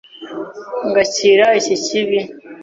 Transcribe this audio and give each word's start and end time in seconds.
Ngakira 0.89 1.47
iki 1.59 1.75
kibi 1.85 2.19